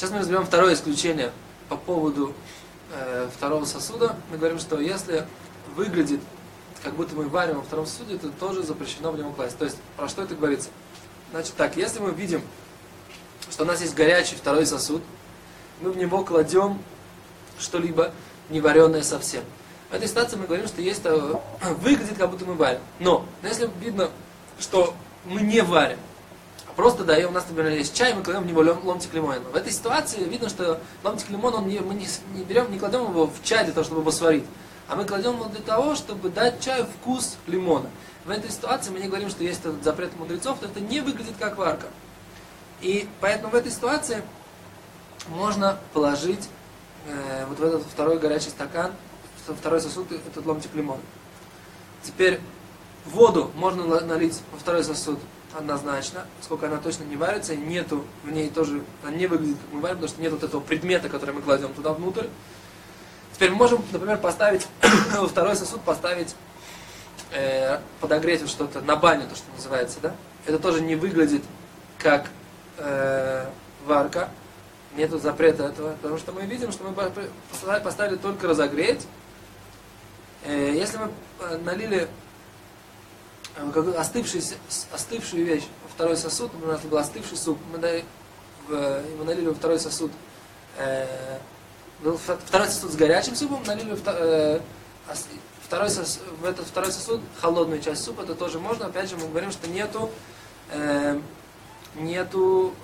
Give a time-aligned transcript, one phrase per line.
[0.00, 1.30] Сейчас мы разберем второе исключение
[1.68, 2.32] по поводу
[2.90, 4.16] э, второго сосуда.
[4.30, 5.26] Мы говорим, что если
[5.76, 6.22] выглядит,
[6.82, 9.58] как будто мы варим во втором сосуде, это тоже запрещено в него класть.
[9.58, 10.70] То есть, про что это говорится?
[11.32, 12.40] Значит так, если мы видим,
[13.50, 15.02] что у нас есть горячий второй сосуд,
[15.82, 16.82] мы в него кладем
[17.58, 18.10] что-либо
[18.48, 19.44] не вареное совсем.
[19.90, 21.34] В этой ситуации мы говорим, что есть, э,
[21.82, 22.80] выглядит, как будто мы варим.
[23.00, 24.08] Но, если видно,
[24.58, 24.94] что
[25.26, 25.98] мы не варим,
[26.76, 29.40] просто даем, у нас, например, есть чай, мы кладем в него ломтик лимона.
[29.40, 33.02] В этой ситуации видно, что ломтик лимона, он не, мы не, не берем, не кладем
[33.02, 34.44] его в чай для того, чтобы его сварить,
[34.88, 37.90] а мы кладем его для того, чтобы дать чаю вкус лимона.
[38.24, 41.34] В этой ситуации мы не говорим, что есть этот запрет мудрецов, то это не выглядит
[41.38, 41.86] как варка.
[42.80, 44.22] И поэтому в этой ситуации
[45.28, 46.48] можно положить
[47.06, 48.92] э, вот в этот второй горячий стакан,
[49.58, 51.00] второй сосуд, этот ломтик лимона.
[52.02, 52.40] Теперь
[53.06, 55.18] воду можно налить во второй сосуд
[55.56, 59.80] однозначно, сколько она точно не варится, нету в ней тоже, она не выглядит как мы
[59.80, 62.26] варим, потому что нет вот этого предмета, который мы кладем туда внутрь.
[63.34, 64.66] Теперь мы можем, например, поставить
[65.28, 66.34] второй сосуд, поставить,
[67.32, 70.14] э, подогреть вот что-то на баню, то, что называется, да?
[70.46, 71.42] Это тоже не выглядит
[71.98, 72.28] как
[72.78, 73.46] э,
[73.86, 74.30] варка,
[74.96, 76.92] нету запрета этого, потому что мы видим, что мы
[77.80, 79.06] поставили только разогреть.
[80.44, 82.08] Э, если мы э, налили
[83.56, 84.42] э, остывший,
[84.92, 88.04] остывшую вещь второй сосуд, у нас был остывший суп, мы, дали
[88.68, 90.12] в, мы налили во второй сосуд
[92.46, 93.94] второй сосуд с горячим супом, налили
[95.62, 98.86] второй сосуд, в этот второй сосуд холодную часть супа, это тоже можно.
[98.86, 100.10] Опять же, мы говорим, что нету,
[100.70, 101.20] э,
[101.96, 102.74] нету,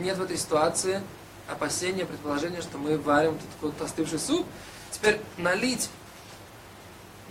[0.00, 1.00] нет в этой ситуации
[1.48, 4.46] опасения, предположения, что мы варим этот вот остывший суп.
[4.90, 5.88] Теперь налить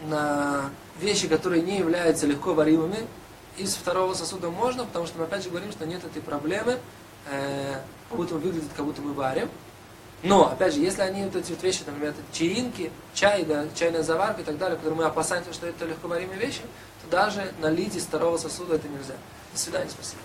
[0.03, 3.05] на вещи, которые не являются легко варимыми,
[3.57, 6.77] из второго сосуда можно, потому что мы опять же говорим, что нет этой проблемы,
[7.29, 7.79] э,
[8.09, 9.49] как будто выглядит, как будто мы варим.
[10.23, 14.41] Но, опять же, если они вот эти вот вещи, например, чаинки, чай, да, чайная заварка
[14.41, 16.61] и так далее, которые мы опасаемся, что это легковаримые вещи,
[17.03, 19.15] то даже налить из второго сосуда это нельзя.
[19.53, 20.21] До свидания, спасибо.